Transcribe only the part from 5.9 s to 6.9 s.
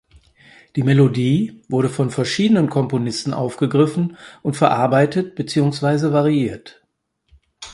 variiert.